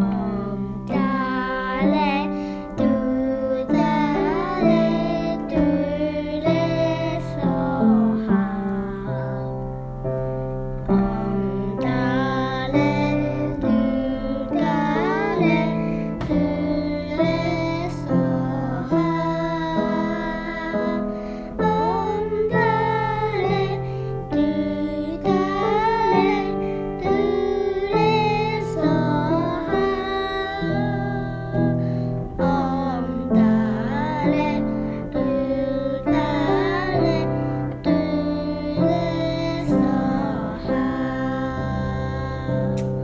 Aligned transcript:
Bye. 0.00 0.25
now. 42.48 42.95